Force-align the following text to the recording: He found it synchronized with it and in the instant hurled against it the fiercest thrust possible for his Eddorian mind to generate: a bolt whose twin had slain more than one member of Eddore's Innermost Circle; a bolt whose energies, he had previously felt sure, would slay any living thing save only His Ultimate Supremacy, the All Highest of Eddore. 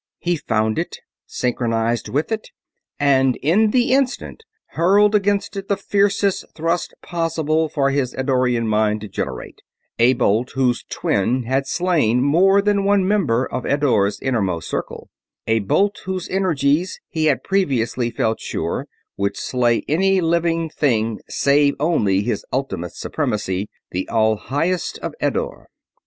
He 0.17 0.35
found 0.35 0.79
it 0.79 0.97
synchronized 1.27 2.09
with 2.09 2.31
it 2.31 2.49
and 2.99 3.35
in 3.35 3.69
the 3.69 3.93
instant 3.93 4.41
hurled 4.69 5.13
against 5.13 5.55
it 5.55 5.67
the 5.67 5.77
fiercest 5.77 6.43
thrust 6.55 6.95
possible 7.03 7.69
for 7.69 7.91
his 7.91 8.15
Eddorian 8.15 8.67
mind 8.67 9.01
to 9.01 9.07
generate: 9.07 9.61
a 9.99 10.13
bolt 10.13 10.53
whose 10.55 10.83
twin 10.89 11.43
had 11.43 11.67
slain 11.67 12.19
more 12.19 12.63
than 12.63 12.83
one 12.83 13.07
member 13.07 13.45
of 13.45 13.63
Eddore's 13.63 14.19
Innermost 14.21 14.67
Circle; 14.67 15.11
a 15.45 15.59
bolt 15.59 15.99
whose 16.05 16.27
energies, 16.29 16.99
he 17.07 17.25
had 17.25 17.43
previously 17.43 18.09
felt 18.09 18.39
sure, 18.39 18.87
would 19.17 19.37
slay 19.37 19.83
any 19.87 20.19
living 20.19 20.67
thing 20.71 21.19
save 21.29 21.75
only 21.79 22.21
His 22.23 22.43
Ultimate 22.51 22.95
Supremacy, 22.95 23.69
the 23.91 24.09
All 24.09 24.37
Highest 24.37 24.97
of 24.97 25.13
Eddore. 25.21 25.67